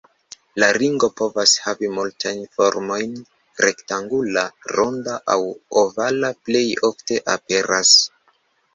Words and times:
La 0.61 0.69
ringo 0.77 1.09
povas 1.19 1.53
havi 1.65 1.89
multajn 1.97 2.41
formojn, 2.57 3.13
rektangula, 3.67 4.47
ronda 4.75 5.21
aŭ 5.37 5.39
ovala 5.87 6.35
plej 6.49 6.67
ofte 6.95 7.25
aperas. 7.39 7.99